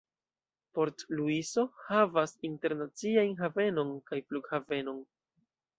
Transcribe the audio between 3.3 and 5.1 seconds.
havenon kaj flughavenon.